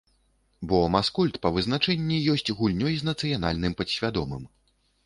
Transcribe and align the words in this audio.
Бо 0.71 0.79
маскульт 0.95 1.37
па 1.43 1.51
вызначэнні 1.59 2.17
ёсць 2.35 2.53
гульнёй 2.63 2.93
з 3.03 3.13
нацыянальным 3.13 3.73
падсвядомым. 3.85 4.43